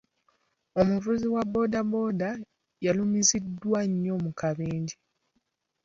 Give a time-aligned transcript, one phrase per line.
[0.79, 2.29] Omuvuzi wa bood booda
[2.85, 4.97] yalumiziddwa nnyo mu kabenje.